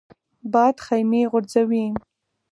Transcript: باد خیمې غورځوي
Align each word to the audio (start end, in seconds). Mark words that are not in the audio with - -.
باد 0.51 0.75
خیمې 0.85 1.23
غورځوي 1.31 1.85